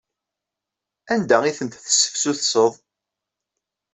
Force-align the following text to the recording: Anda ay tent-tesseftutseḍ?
Anda 1.13 1.37
ay 1.43 1.55
tent-tesseftutseḍ? 1.57 2.73